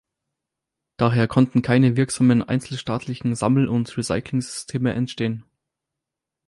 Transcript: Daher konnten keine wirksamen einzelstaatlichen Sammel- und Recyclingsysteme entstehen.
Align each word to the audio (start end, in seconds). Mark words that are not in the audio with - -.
Daher 0.97 1.27
konnten 1.27 1.61
keine 1.61 1.95
wirksamen 1.95 2.41
einzelstaatlichen 2.41 3.35
Sammel- 3.35 3.67
und 3.67 3.95
Recyclingsysteme 3.99 4.93
entstehen. 4.95 5.45